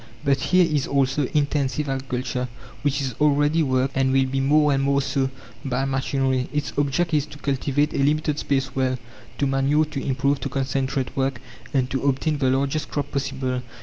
[0.25, 2.47] But here is also "intensive" agriculture,
[2.81, 5.29] which is already worked, and will be more and more so,
[5.63, 6.49] by machinery.
[6.51, 8.97] Its object is to cultivate a limited space well,
[9.37, 11.39] to manure, to improve, to concentrate work,
[11.71, 13.61] and to obtain the largest crop possible.